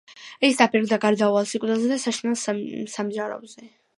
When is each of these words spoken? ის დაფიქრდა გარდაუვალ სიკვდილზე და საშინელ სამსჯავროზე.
ის 0.47 0.55
დაფიქრდა 0.61 0.97
გარდაუვალ 1.03 1.45
სიკვდილზე 1.51 1.91
და 1.93 1.99
საშინელ 2.05 2.39
სამსჯავროზე. 2.97 3.71